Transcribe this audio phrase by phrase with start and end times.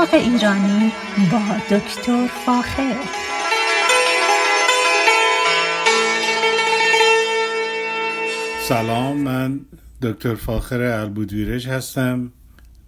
[0.00, 0.92] باغ ایرانی
[1.32, 2.96] با دکتر فاخر.
[8.68, 9.60] سلام من
[10.02, 12.32] دکتر فاخر البودویرش هستم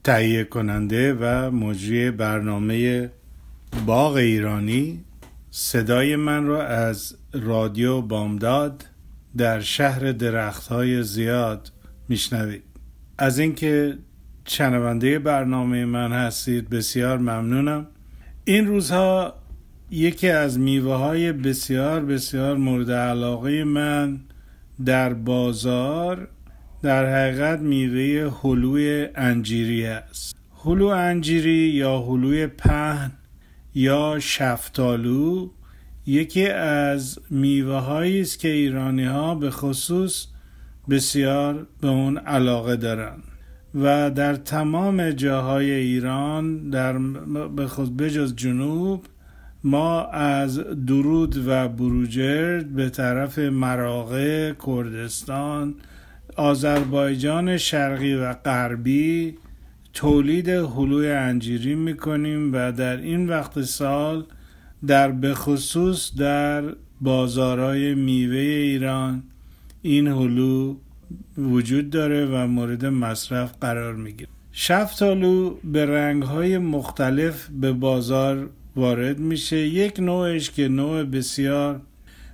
[0.05, 3.11] تهیه کننده و مجری برنامه
[3.87, 5.05] باغ ایرانی.
[5.51, 8.85] صدای من را از رادیو بامداد
[9.37, 11.73] در شهر درختهای زیاد
[12.09, 12.63] میشنوید.
[13.19, 13.99] از اینکه
[14.45, 16.69] شنونده برنامه من هستید.
[16.69, 17.87] بسیار ممنونم.
[18.45, 19.35] این روزها
[19.91, 24.21] یکی از میوه های بسیار بسیار مورد علاقه من
[24.85, 26.29] در بازار
[26.83, 30.37] در حقیقت میوه هلوی انجیری است.
[30.65, 33.13] هلو انجیری یا هلوی پهن
[33.75, 35.49] یا شفتالو
[36.07, 40.27] یکی از میوه هایی است که ایرانی ها به خصوص
[40.91, 43.23] بسیار به اون علاقه دارند.
[43.75, 46.99] و در تمام جاهای ایران در
[47.57, 49.05] به خود بجز جنوب
[49.65, 55.75] ما از درود و بروجرد به طرف مراغه کردستان
[56.37, 59.39] آذربایجان شرقی و غربی
[59.95, 64.25] تولید هلوی انجیری می‌کنیم و در این وقت سال
[64.87, 66.63] در بخصوص در
[67.01, 69.23] بازارهای میوه ایران
[69.83, 70.77] این هلو
[71.39, 74.29] وجود داره و مورد مصرف قرار می‌گیره.
[74.53, 79.57] شفتالو به رنگهای مختلف به بازار وارد میشه.
[79.57, 81.81] یک نوعش که نوع بسیار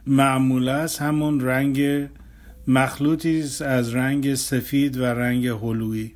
[0.06, 2.08] معمول است همون رنگ
[2.68, 6.12] مخلوطی است از رنگ سفید و رنگ هلویی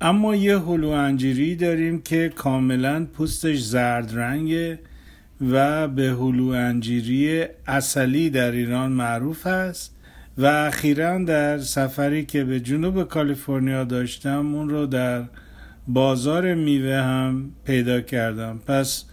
[0.00, 4.78] اما یه هلو انجیری داریم که کاملا پوستش زرد رنگه
[5.50, 9.91] و به هلو انجیری اصلی در ایران معروف است.
[10.38, 15.24] و اخیرا در سفری که به جنوب کالیفرنیا داشتم اون رو در
[15.88, 18.60] بازار میوه هم پیدا کردم.
[18.66, 19.04] پس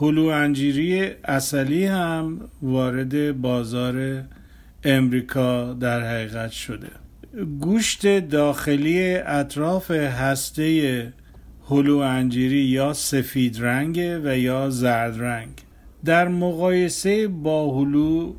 [0.00, 4.22] هلو انجیری اصلی هم وارد بازار
[4.84, 6.88] امریکا در حقیقت شده.
[7.60, 11.12] گوشت داخلی اطراف هسته
[11.70, 15.52] هلو انجیری یا سفید رنگ و یا زرد رنگ.
[16.04, 18.34] در مقایسه با هلو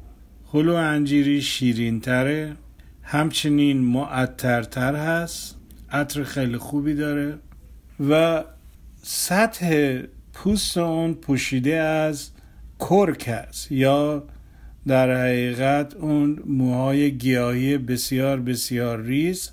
[0.54, 2.56] هلو انجیری شیرین تره
[3.04, 5.56] همچنین معطرتر هست.
[5.92, 7.38] عطر خیلی خوبی داره.
[8.10, 8.44] و
[9.02, 10.00] سطح
[10.34, 12.30] پوست اون پوشیده از
[12.80, 14.24] کرک است یا
[14.88, 19.52] در حقیقت اون موهای گیاهی بسیار بسیار ریز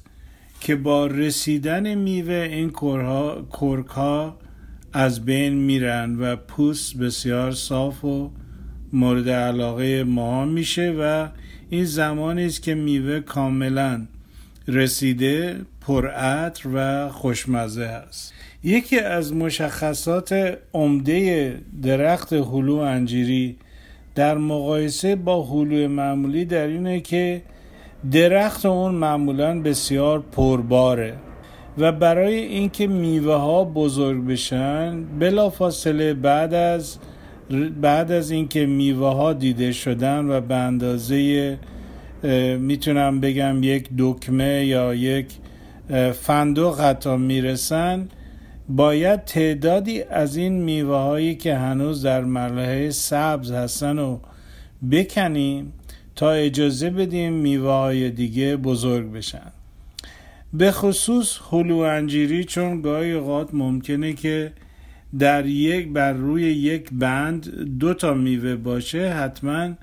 [0.61, 2.71] که با رسیدن میوه این
[3.51, 4.39] کرک ها
[4.93, 8.31] از بین میرن و پوست بسیار صاف و
[8.95, 11.29] مورد علاقه ما میشه و
[11.71, 14.07] این زمانی است که میوه کاملا
[14.69, 18.35] رسیده پرعطر و خوشمزه است.
[18.65, 23.57] یکی از مشخصات عمده درخت هلو انجیری
[24.15, 27.43] در مقایسه با هلو معمولی در اینه که
[28.13, 31.15] درخت اون معمولا بسیار پرباره
[31.79, 36.99] و برای اینکه میوه ها بزرگ بشن بلافاصله بعد از
[37.81, 41.59] بعد از اینکه میوه ها دیده شدن و به اندازه
[42.59, 45.27] می‌تونم بگم یک دکمه یا یک
[46.13, 48.09] فندق حتی می‌رسن
[48.69, 54.19] باید تعدادی از این میوه هایی که هنوز در مرحله سبز هستن و
[54.91, 55.73] بکنیم
[56.17, 59.53] تا اجازه بدیم میوه های دیگه بزرگ بشن.
[60.53, 64.53] به خصوص هلو انجیری چون گاهی اوقات ممکنه که
[65.19, 69.75] در یک بر روی یک بند دو تا میوه باشه حتما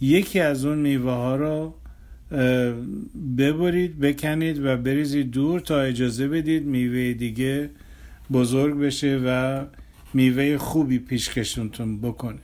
[0.00, 1.74] یکی از اون میوه ها رو
[3.38, 7.70] ببرید بکنید و بریزید دور تا اجازه بدید میوه دیگه
[8.32, 9.64] بزرگ بشه و
[10.14, 12.38] میوه خوبی پیشکشونتون بکنه.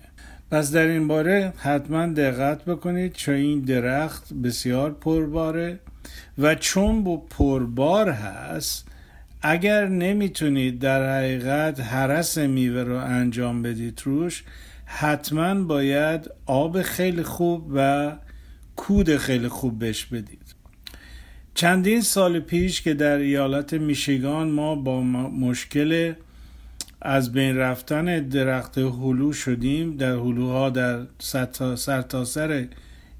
[0.50, 5.78] پس در این باره حتما دقت بکنید چون این درخت بسیار پرباره
[6.38, 8.88] و چون با پربار هست
[9.48, 14.44] اگر نمی‌تونید در حقیقت حرس میوه رو انجام بدید روش
[14.84, 18.12] حتما باید آب خیلی خوب و
[18.76, 20.54] کود خیلی خوب بهش بدید.
[21.54, 26.12] چندین سال پیش که در ایالت میشیگان ما با مشکل
[27.02, 32.68] از بین رفتن درخت هلو شدیم در هلوها در سرتاسر سر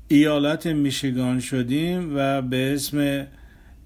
[0.09, 3.27] ایالت میشیگان شدیم و به اسم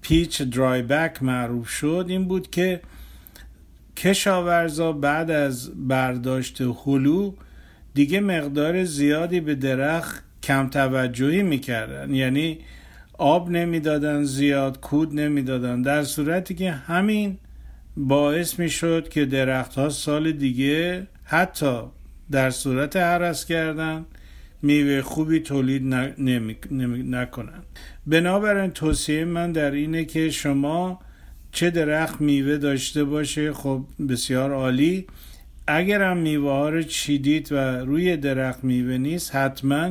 [0.01, 2.81] پیچ درای بک معروف شد این بود که
[3.97, 7.33] کشاورزا بعد از برداشت هلو
[7.93, 12.13] دیگه مقدار زیادی به درخت کم توجهی می‌کردن.
[12.13, 12.59] یعنی
[13.17, 15.81] آب نمی‌دادن زیاد کود نمی‌دادن.
[15.81, 17.37] در صورتی که همین
[17.97, 21.81] باعث می شد که درخت ها سال دیگه حتی
[22.31, 24.05] در صورت حرس کردن
[24.61, 25.83] میوه خوبی تولید
[27.09, 27.63] نکنن
[28.07, 30.99] بنابراین توصیه من در اینه که شما
[31.51, 35.07] چه درخت میوه داشته باشه خب بسیار عالی.
[35.67, 37.55] اگر هم میوه ها رو چیدید و
[37.85, 39.89] روی درخت میوه نیست حتما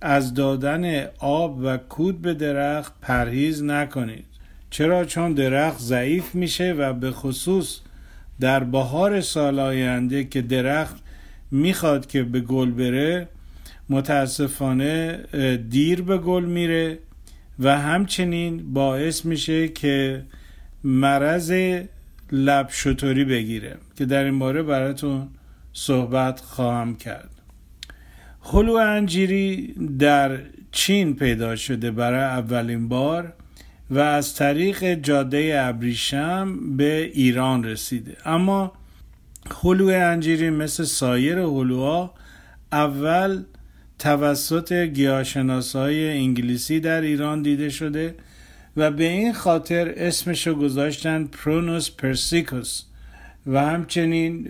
[0.00, 4.24] از دادن آب و کود به درخت پرهیز نکنید.
[4.70, 7.80] چرا؟ چون درخت ضعیف میشه و به خصوص
[8.40, 10.96] در بهار سال آینده که درخت
[11.50, 13.28] می‌خواد که به گل بره
[13.90, 15.16] متاسفانه
[15.68, 16.98] دیر به گل میره
[17.58, 20.22] و همچنین باعث میشه که
[20.84, 21.52] مرض
[22.32, 25.28] لب شطوری بگیره که در این باره براتون
[25.72, 27.30] صحبت خواهم کرد.
[28.42, 30.38] هلو انجیری در
[30.72, 33.32] چین پیدا شده برای اولین بار
[33.90, 38.16] و از طریق جاده ابریشم به ایران رسیده.
[38.24, 38.72] اما
[39.62, 42.14] هلو انجیری مثل سایر هلوها
[42.72, 43.42] اول
[44.00, 48.14] توسط گیاهشناسای انگلیسی در ایران دیده شده
[48.76, 52.82] و به این خاطر اسمش رو گذاشتن پرونوس پرسیکوس
[53.46, 54.42] و همچنین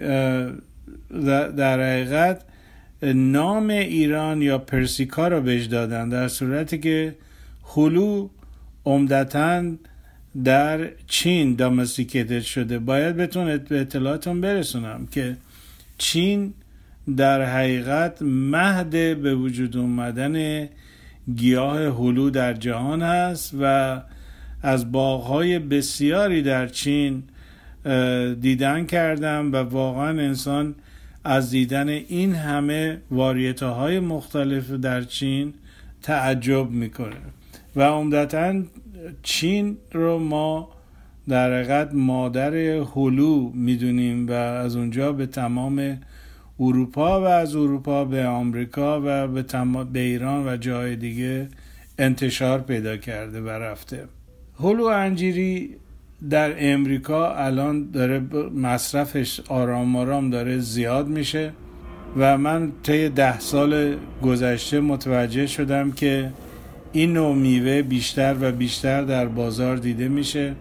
[1.56, 2.43] در حقیقت
[3.14, 7.14] نام ایران یا پرسیکا رو بهش دادن در صورتی که
[7.64, 8.29] هلو
[8.85, 9.64] عمدتا
[10.44, 12.79] در چین دامستیکیتد شده.
[12.79, 15.37] باید بتون به اطلاعاتون برسونم که
[15.99, 16.55] چین
[17.17, 18.91] در حقیقت مهد
[19.23, 20.69] به وجود اومدن
[21.37, 24.01] گیاه هلو در جهان هست و
[24.62, 27.23] از باغهای بسیاری در چین
[28.41, 30.75] دیدن کردم و واقعا انسان
[31.25, 35.55] از دیدن این همه واریته های مختلف در چین
[36.03, 37.17] تعجب می‌کنه.
[37.77, 38.63] و عمدتا
[39.23, 40.69] چین رو ما
[41.29, 42.55] در حقیقت مادر
[42.95, 45.99] هلو می‌دونیم و از اونجا به تمام
[46.61, 49.45] اروپا و از اروپا به آمریکا و به,
[49.93, 51.49] به ایران و جای دیگه
[51.99, 54.05] انتشار پیدا کرده و رفته.
[54.59, 55.77] هلو انجیری
[56.31, 58.23] در امریکا الان داره
[58.55, 61.53] مصرفش آرام آرام داره زیاد میشه
[62.17, 66.33] و من طی ده سال گذشته متوجه شدم که
[66.93, 70.55] این نوع میوه بیشتر و بیشتر در بازار دیده میشه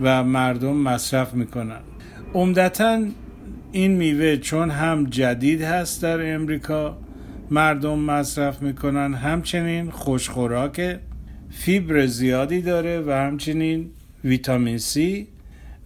[0.00, 1.80] و مردم مصرف می‌کنن.
[2.34, 3.00] عمدتا
[3.72, 6.98] این میوه چون هم جدید هست در امریکا
[7.50, 11.00] مردم مصرف می‌کنن همچنین خوشخوراکه
[11.50, 13.90] فیبر زیادی داره و همچنین
[14.24, 15.00] ویتامین C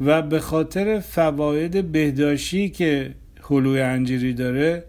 [0.00, 3.14] و به خاطر فواید بهداشتی که
[3.50, 4.84] هلوی انجیری داره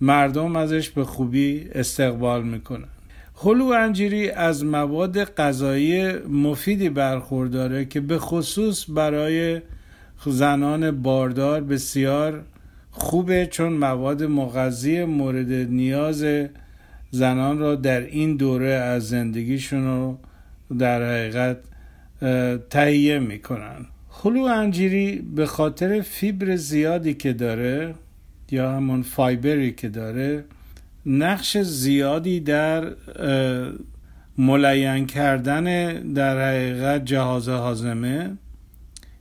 [0.00, 2.88] مردم ازش به خوبی استقبال می‌کنن.
[3.36, 9.60] هلو انجیری از مواد غذایی مفیدی برخورداره که به خصوص برای
[10.26, 12.42] زنان باردار بسیار
[12.90, 16.24] خوبه چون مواد مغذی مورد نیاز
[17.10, 20.18] زنان را در این دوره از زندگیشون رو
[20.78, 21.56] در حقیقت
[22.70, 23.86] تهیه می‌کنن.
[24.08, 27.94] خلو انجیری به خاطر فیبر زیادی که داره
[28.50, 30.44] یا همون فایبری که داره
[31.06, 32.92] نقش زیادی در
[34.38, 38.30] ملین کردن در حقیقت جهاز هاضمه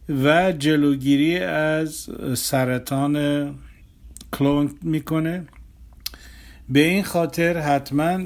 [0.10, 3.46] و جلوگیری از سرطان
[4.34, 5.44] کلون می‌کنه.
[6.70, 8.20] به این خاطر حتما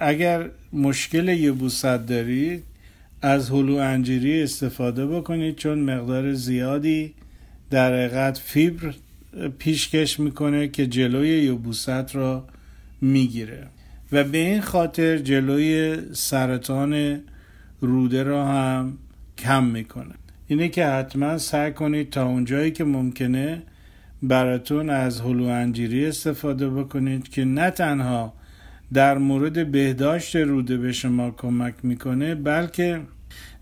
[0.00, 2.64] اگر مشکل یبوست دارید
[3.22, 7.14] از هلو انجیری استفاده بکنید چون مقدار زیادی
[7.70, 8.94] در حقیقت فیبر
[9.58, 12.46] پیشکش می‌کنه که جلوی یبوست را
[13.00, 13.66] می‌گیره.
[14.12, 17.20] و به این خاطر جلوی سرطان
[17.80, 18.98] روده را هم
[19.38, 20.14] کم می‌کنه.
[20.50, 23.62] اینه که حتما سعی کنید تا اونجایی که ممکنه
[24.22, 28.32] براتون از هلو انجیری استفاده بکنید که نه تنها
[28.92, 33.00] در مورد بهداشت روده به شما کمک می‌کنه بلکه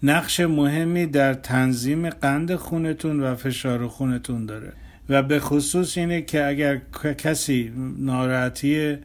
[0.02, 4.72] نقش مهمی در تنظیم قند خونتون و فشار خونتون داره.
[5.08, 6.80] و به خصوص اینه که اگر
[7.18, 8.96] کسی ناراحتی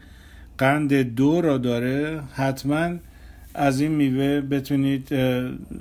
[0.57, 2.89] قند دو را داره حتما
[3.53, 5.13] از این میوه بتونید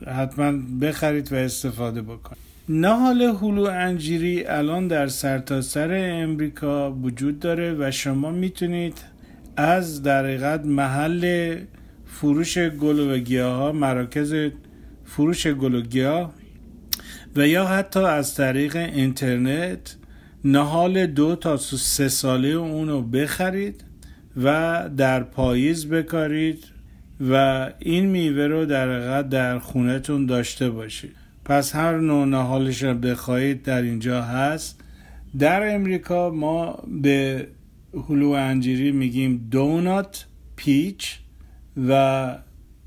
[0.06, 2.42] حتما بخرید و استفاده بکنید.
[2.68, 8.98] نهال هلو انجیری الان در سرتاسر سر امریکا وجود داره و شما می‌تونید
[9.56, 11.56] از در محل
[12.06, 14.34] فروش گل و گیاه ها مراکز
[15.04, 16.32] فروش گل و گیاه
[17.36, 19.96] و یا حتی از طریق اینترنت
[20.44, 23.84] نهال دو تا سه ساله اونو بخرید
[24.36, 26.64] و در پاییز بکارید.
[27.30, 31.16] و این میوه رو در در خونتون داشته باشید.
[31.44, 34.80] پس هر نوع نهالش را بخواهید در اینجا هست.
[35.38, 37.48] در امریکا ما به
[38.08, 41.18] هلو انجیری میگیم donut peach
[41.88, 42.34] و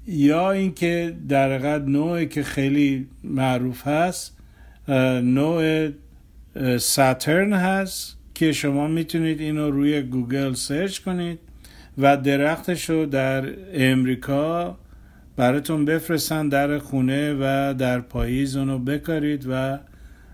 [0.07, 4.37] یا اینکه در حقیقت نوعی که خیلی معروف هست
[5.23, 5.89] نوع
[6.77, 11.39] Saturn هست که شما می‌تونید اینو روی گوگل search کنید.
[11.97, 14.77] و درختش رو در امریکا
[15.35, 19.79] براتون بفرستن در خونه و در پاییز اونو بکارید و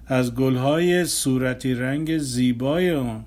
[0.08, 3.26] از گلهای صورتی رنگ زیبای اون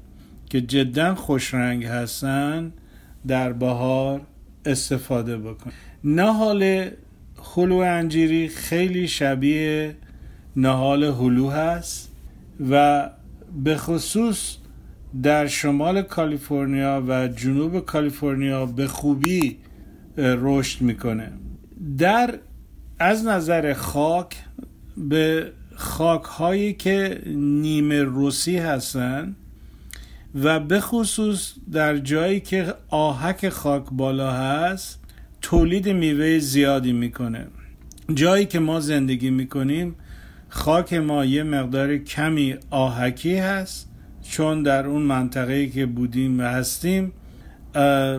[0.51, 2.73] که جدا خوش رنگ هستن
[3.27, 4.21] در بهار
[4.67, 5.75] استفاده بکنید.
[6.05, 6.91] نهال
[7.57, 9.97] هلو انجیری خیلی شبیه
[10.57, 12.13] نهال هلو هست
[12.71, 13.11] و
[13.65, 14.57] به خصوص
[15.23, 19.59] در شمال کالیفرنیا و جنوب کالیفرنیا به خوبی
[20.17, 21.33] رشد می‌کنه.
[21.99, 22.39] در
[22.99, 24.37] از نظر خاک
[24.97, 29.37] به خاک هایی که نیمه روسی هستن
[30.43, 35.01] و به خصوص در جایی که آهک خاک بالا هست
[35.43, 37.47] تولید میوه زیادی می‌کنه.
[38.15, 39.95] جایی که ما زندگی می‌کنیم
[40.49, 43.91] خاک ما یه مقدار کمی آهکی هست
[44.31, 47.13] چون در اون منطقه که بودیم و هستیم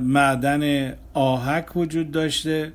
[0.02, 2.72] معدن آهک وجود داشته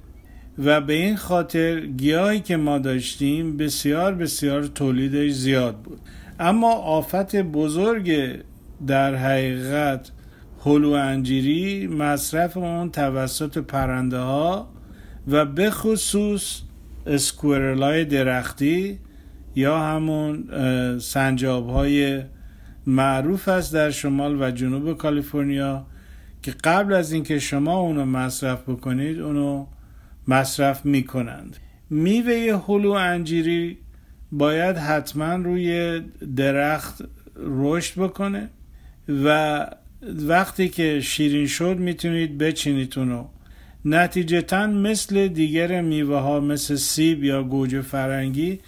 [0.59, 6.01] و به این خاطر گیاهی که ما داشتیم بسیار بسیار تولیدش زیاد بود.
[6.41, 8.39] اما آفت بزرگ
[8.87, 10.11] در حقیقت
[10.65, 14.69] هلو انجیری مصرف اون توسط پرنده ها
[15.29, 16.61] و به خصوص
[17.07, 18.99] اسکورلای درختی
[19.55, 20.49] یا همون
[20.99, 22.23] سنجاب های
[22.91, 25.87] معروف است در شمال و جنوب کالیفرنیا
[26.43, 29.67] که قبل از اینکه شما اونو مصرف بکنید اونو
[30.29, 31.57] مصرف می‌کنند.
[31.91, 33.79] میوه هلو انجیری
[34.33, 36.01] باید حتما روی
[36.37, 37.03] درخت
[37.37, 38.49] رشد بکنه
[39.25, 39.67] و
[40.03, 43.25] وقتی که شیرین شد می‌تونید بچینید اونو.
[43.85, 48.61] نتیجتا مثل دیگر میوه ها مثل سیب یا گوجه فرنگی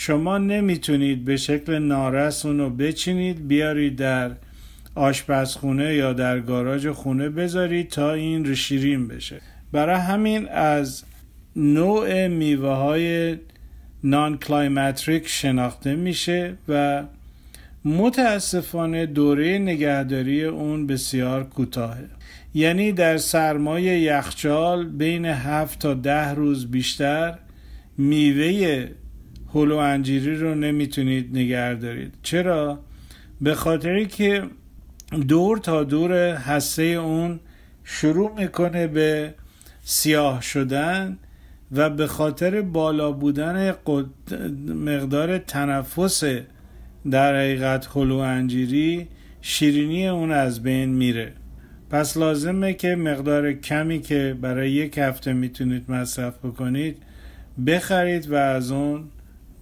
[0.00, 4.30] شما نمی‌تونید به شکل نارس اونو بچینید بیارید در
[4.94, 9.40] آشپزخونه یا در گاراژ خونه بذارید تا این شیرین بشه.
[9.72, 11.02] برای همین از
[11.56, 13.36] نوع میوه های
[14.04, 17.02] non-climacteric شناخته میشه و
[17.84, 22.04] متاسفانه دوره نگهداری اون بسیار کوتاهه.
[22.54, 27.38] یعنی در سرمایه یخچال بین هفت تا ده روز بیشتر
[27.96, 28.88] میوه
[29.54, 32.80] هلو انجیری رو نمی‌تونید نگه دارید چرا؟
[33.40, 34.42] به خاطری که
[35.28, 37.40] دور تا دور هسته اون
[37.84, 39.34] شروع می‌کنه به
[39.80, 41.18] سیاه شدن
[41.72, 43.74] و به خاطر بالا بودن
[44.68, 46.24] مقدار تنفس
[47.10, 49.08] در حقیقت هلو انجیری
[49.40, 51.32] شیرینی اون از بین میره
[51.90, 57.02] پس لازمه که مقدار کمی که برای یک هفته می‌تونید مصرف بکنید
[57.66, 59.04] بخرید و از اون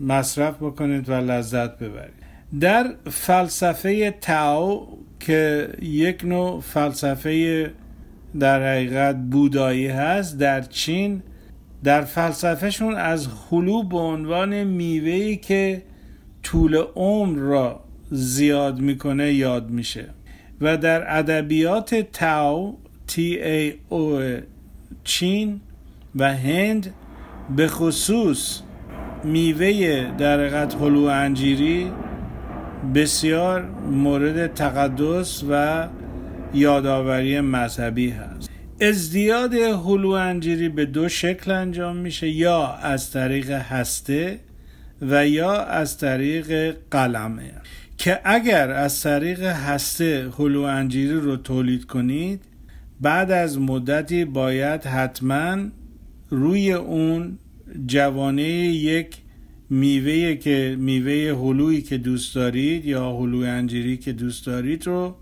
[0.00, 2.26] مصرف بکنید و لذت ببرید.
[2.60, 7.70] در فلسفه تاو که یک نوع فلسفه
[8.38, 11.22] در حقیقت بودایی هست در چین
[11.84, 15.82] در فلسفهشون از خلو به عنوان میوهی که
[16.42, 20.08] طول عمر را زیاد می‌کنه یاد میشه.
[20.60, 24.20] و در ادبیات تاو تی ای او
[25.04, 25.60] چین
[26.14, 26.94] و هند
[27.56, 28.60] به خصوص
[29.26, 31.92] میوه در حقیقت هلو انجیری
[32.94, 35.88] بسیار مورد تقدس و
[36.54, 38.50] یادآوری مذهبی هست.
[38.80, 44.38] ازدیاد هلو انجیری به دو شکل انجام میشه یا از طریق هسته
[45.02, 47.52] و یا از طریق قلمه.
[47.96, 52.40] که اگر از طریق هسته هلو انجیری رو تولید کنید
[53.00, 55.56] بعد از مدتی باید حتما
[56.30, 57.38] روی اون
[57.86, 59.16] جوانه یک
[59.70, 65.16] میوه که میوه هلویی که دوست دارید یا هلو انجیری که دوست دارید رو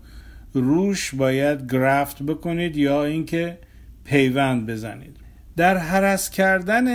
[0.53, 3.57] روش باید گرفت بکنید یا اینکه
[4.03, 5.17] پیوند بزنید.
[5.57, 6.85] در حرس کردن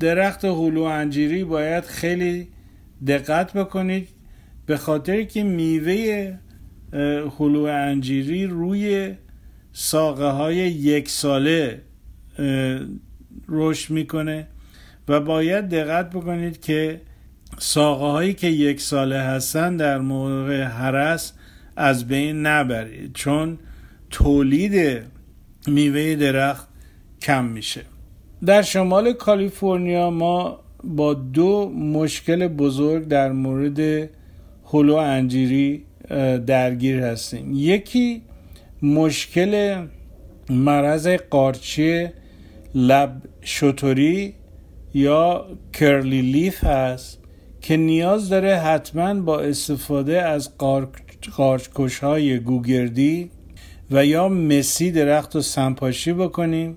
[0.00, 2.48] درخت هلو انجیری باید خیلی
[3.06, 4.08] دقت بکنید
[4.66, 6.38] به خاطر که میوه
[7.38, 9.14] هلو انجیری روی
[9.72, 11.82] ساقه های یک ساله
[13.48, 14.46] رشد می‌کنه.
[15.08, 17.00] و باید دقت بکنید که
[17.58, 21.32] ساقه هایی که یک ساله هستن در موقع حرس
[21.76, 23.58] از بین نبرید چون
[24.10, 25.02] تولید
[25.66, 26.68] میوه درخت
[27.22, 27.82] کم میشه.
[28.46, 34.10] در شمال کالیفرنیا ما با دو مشکل بزرگ در مورد
[34.64, 35.84] هلو انجیری
[36.46, 37.52] درگیر هستیم.
[37.54, 38.22] یکی
[38.82, 39.84] مشکل
[40.50, 42.08] مرض قارچی
[42.74, 44.34] لب شطوری
[44.96, 47.18] یا کرلی لیف هست
[47.60, 50.58] که نیاز داره حتما با استفاده از
[51.36, 53.30] قارچکش های گوگردی
[53.90, 56.76] و یا مسی درخت رو سنپاشی بکنیم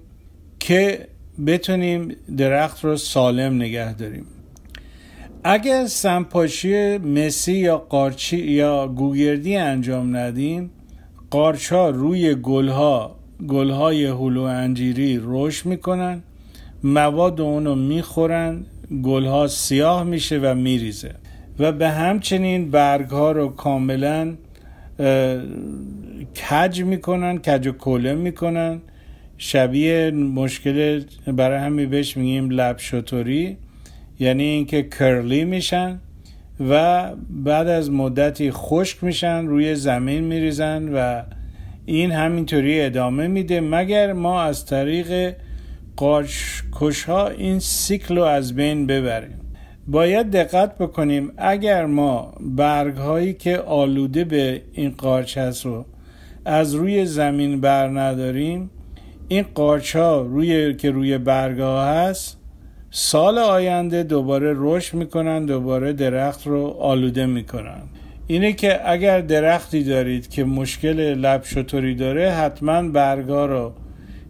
[0.59, 1.07] که
[1.47, 4.25] بتونیم درخت رو سالم نگه داریم.
[5.43, 10.71] اگر سنپاشی مسی یا قارچی یا گوگردی انجام ندیم
[11.29, 13.15] قارچ ها روی گلها
[13.47, 16.23] گلهای هلو انجیری رشد می‌کنن
[16.83, 18.65] مواد اونو می‌خورن
[19.03, 21.15] گلها سیاه میشه و میریزه.
[21.59, 24.36] و به همچنین برگ ها رو کاملا
[26.50, 28.81] کج می‌کنن کج و کله می‌کنن.
[29.38, 33.57] شبیه مشکل برای همین بهش میگیم لب شطوری
[34.19, 36.00] یعنی اینکه کرلی میشن
[36.69, 41.21] و بعد از مدتی خشک میشن روی زمین میریزن و
[41.86, 43.62] این همینطوری ادامه میده.
[43.62, 45.36] مگر ما از طریق
[46.00, 49.39] قارچ ها این سیکل رو از بین ببریم.
[49.88, 55.86] باید دقت بکنیم اگر ما برگ هایی که آلوده به این قارچ هست رو
[56.46, 58.72] از روی زمین بر نداریم
[59.27, 62.38] این قارچ ها روی که روی برگ ها هست
[62.91, 67.82] سال آینده دوباره رشد می‌کنن دوباره درخت رو آلوده می‌کنن.
[68.27, 73.74] اینه که اگر درختی دارید که مشکل لب شطوری داره حتما برگا رو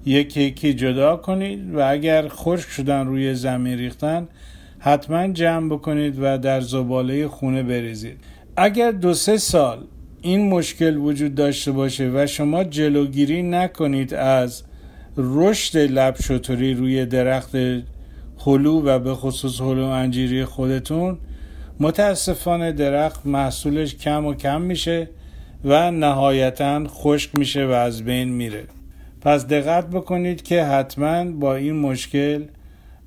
[0.05, 4.27] یکی یکی جدا کنید و اگر خشک شدن روی زمین ریختن
[4.79, 8.17] حتما جمع بکنید و در زباله خونه بریزید.
[8.57, 9.83] اگر دو سه سال
[10.21, 14.63] این مشکل وجود داشته باشه و شما جلوگیری نکنید از
[15.17, 17.55] رشد لب شطوری روی درخت
[18.45, 21.17] هلو و به خصوص هلو انجیری خودتون
[21.79, 25.09] متاسفانه درخت محصولش کم و کم میشه
[25.65, 28.78] و نهایتا خشک میشه و از بین میره.
[29.21, 32.43] پس دقت بکنید که حتما با این مشکل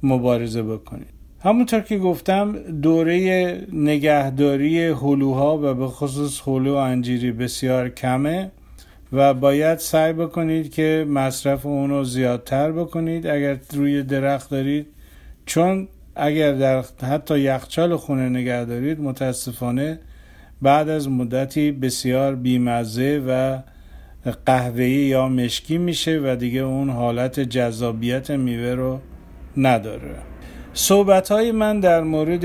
[0.03, 1.23] مبارزه بکنید.
[1.41, 8.51] همونطور که گفتم دوره نگهداری هلوها و به خصوص هلو انجیری بسیار کمه
[9.13, 14.87] و باید سعی بکنید که مصرف اونو زیادتر بکنید اگر روی درخت دارید.
[15.47, 19.99] چون اگر در حتی یخچال خونه نگه دارید متاسفانه
[20.63, 23.59] بعد از مدتی بسیار بیمزه و
[24.31, 29.01] قهوه‌ای یا مشکی میشه و دیگه اون حالت جذابیت میوه رو
[29.57, 30.15] نداره.
[30.75, 32.45] صحبت های من در مورد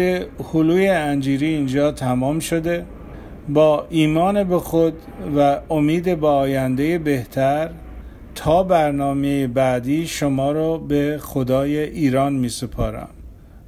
[0.53, 2.85] حلوی انجیری اینجا تمام شده.
[3.49, 4.93] با ایمان به خود
[5.37, 7.69] و امید به آینده بهتر
[8.35, 13.09] تا برنامه بعدی شما رو به خدای ایران می سپارم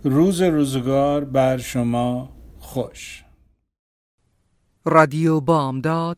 [0.03, 3.23] روز روزگار بر شما خوش.
[4.85, 6.17] رادیو بامداد